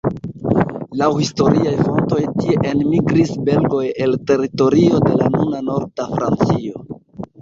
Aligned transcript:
Laŭ 1.01 1.09
historiaj 1.17 1.73
fontoj 1.81 2.23
tie 2.39 2.55
enmigris 2.71 3.35
belgoj 3.51 3.83
el 4.07 4.19
teritorio 4.33 5.03
de 5.07 5.15
la 5.21 5.29
nuna 5.37 5.63
norda 5.71 6.09
Francio. 6.19 6.87